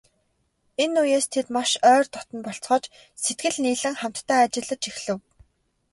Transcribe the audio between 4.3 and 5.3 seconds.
ажиллаж эхлэв.